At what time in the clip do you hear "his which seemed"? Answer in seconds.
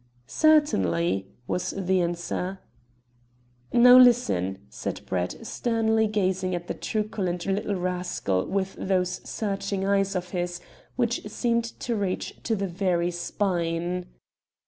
10.29-11.65